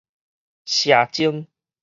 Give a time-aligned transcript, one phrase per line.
[0.65, 1.45] 射精